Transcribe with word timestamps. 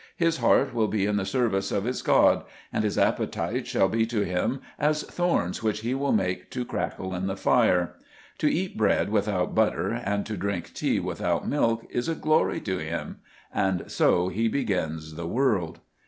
His 0.17 0.37
heart 0.37 0.73
will 0.73 0.87
be 0.87 1.05
in 1.05 1.17
the 1.17 1.27
service 1.27 1.71
of 1.71 1.83
his 1.83 2.01
God, 2.01 2.43
and 2.73 2.83
his 2.83 2.97
appetites 2.97 3.69
shall 3.69 3.87
be 3.87 4.07
to 4.07 4.21
him 4.25 4.59
as 4.79 5.03
thorns 5.03 5.61
which 5.61 5.81
he 5.81 5.93
will 5.93 6.11
make 6.11 6.49
to 6.49 6.65
crackle 6.65 7.13
in 7.13 7.27
the 7.27 7.37
fire. 7.37 7.93
To 8.39 8.51
eat 8.51 8.75
bread 8.75 9.11
without 9.11 9.53
butter 9.53 9.91
and 9.91 10.25
to 10.25 10.35
drink 10.37 10.73
tea 10.73 10.99
without 10.99 11.47
milk 11.47 11.85
is 11.91 12.09
a 12.09 12.15
glory 12.15 12.59
to 12.61 12.79
him, 12.79 13.19
and 13.53 13.91
so 13.91 14.29
he 14.29 14.47
begins 14.47 15.13
the 15.13 15.27
world. 15.27 15.81